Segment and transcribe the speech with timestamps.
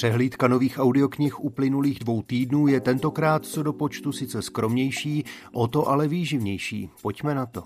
[0.00, 5.88] Přehlídka nových audioknih uplynulých dvou týdnů je tentokrát co do počtu sice skromnější, o to
[5.88, 6.90] ale výživnější.
[7.02, 7.64] Pojďme na to.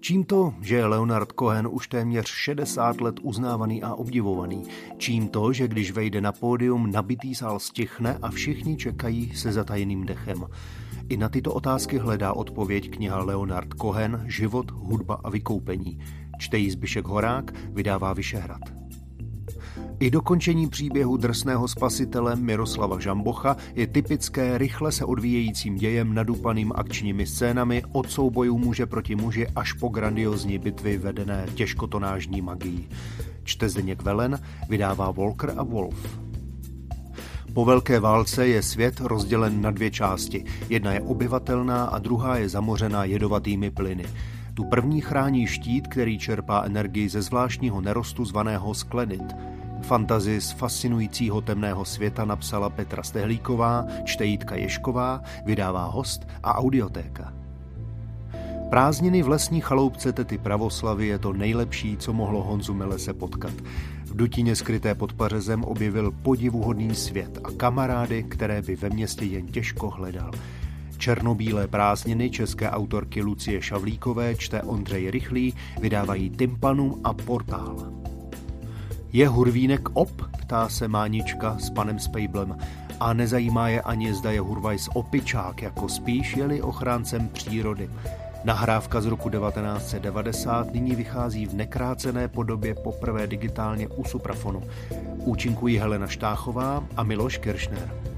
[0.00, 4.62] Čím to, že je Leonard Cohen už téměř 60 let uznávaný a obdivovaný?
[4.98, 10.06] Čím to, že když vejde na pódium, nabitý sál stichne a všichni čekají se zatajeným
[10.06, 10.46] dechem?
[11.08, 15.98] I na tyto otázky hledá odpověď kniha Leonard Cohen Život, hudba a vykoupení.
[16.38, 18.79] Čte jí Zbyšek Horák, vydává Vyšehrad.
[20.00, 27.26] I dokončení příběhu drsného spasitele Miroslava Žambocha je typické rychle se odvíjejícím dějem nadupaným akčními
[27.26, 32.88] scénami od soubojů muže proti muži až po grandiozní bitvy vedené těžkotonážní magií.
[33.44, 34.38] Čte Zdeněk Velen,
[34.68, 36.20] vydává Volker a Wolf.
[37.54, 40.44] Po velké válce je svět rozdělen na dvě části.
[40.68, 44.04] Jedna je obyvatelná a druhá je zamořená jedovatými plyny.
[44.54, 49.34] Tu první chrání štít, který čerpá energii ze zvláštního nerostu zvaného sklenit.
[49.90, 57.32] Fantazii z fascinujícího temného světa napsala Petra Stehlíková, čte Jitka Ješková, vydává host a audiotéka.
[58.70, 63.52] Prázdniny v lesní chaloupce tety Pravoslavy je to nejlepší, co mohlo Honzu Melese potkat.
[64.04, 69.46] V dutině skryté pod pařezem objevil podivuhodný svět a kamarády, které by ve městě jen
[69.46, 70.30] těžko hledal.
[70.98, 77.99] Černobílé prázdniny české autorky Lucie Šavlíkové čte Ondřej Rychlý, vydávají Tympanum a Portál.
[79.12, 80.22] Je hurvínek op?
[80.40, 82.56] ptá se Mánička s panem Spejblem.
[83.00, 87.90] A nezajímá je ani zda je Hurvajs opičák, jako spíš jeli ochráncem přírody.
[88.44, 94.62] Nahrávka z roku 1990 nyní vychází v nekrácené podobě poprvé digitálně u Suprafonu.
[95.16, 98.09] Účinkují Helena Štáchová a Miloš Kiršner.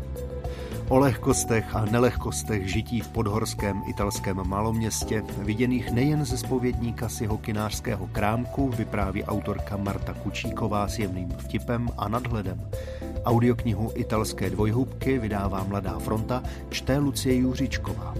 [0.92, 8.06] O lehkostech a nelehkostech žití v podhorském italském maloměstě, viděných nejen ze spovědníka si hokinářského
[8.06, 12.70] krámku, vypráví autorka Marta Kučíková s jemným vtipem a nadhledem.
[13.24, 18.14] Audioknihu Italské dvojhubky vydává Mladá fronta, čte Lucie Juřičková.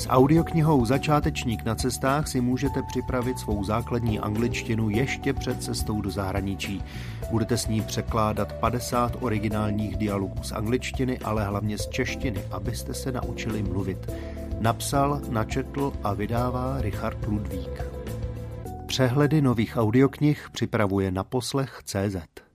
[0.00, 6.10] S audioknihou Začátečník na cestách si můžete připravit svou základní angličtinu ještě před cestou do
[6.10, 6.82] zahraničí.
[7.30, 13.12] Budete s ní překládat 50 originálních dialogů z angličtiny, ale hlavně z češtiny, abyste se
[13.12, 14.12] naučili mluvit.
[14.60, 17.84] Napsal, načetl a vydává Richard Ludvík.
[18.86, 22.49] Přehledy nových audioknih připravuje na poslech CZ.